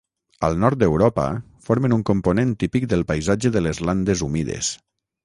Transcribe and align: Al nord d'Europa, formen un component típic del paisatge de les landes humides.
Al 0.45 0.55
nord 0.61 0.77
d'Europa, 0.83 1.25
formen 1.67 1.95
un 1.97 2.05
component 2.11 2.55
típic 2.65 2.87
del 2.95 3.05
paisatge 3.13 3.53
de 3.59 3.63
les 3.67 3.83
landes 3.91 4.25
humides. 4.31 4.73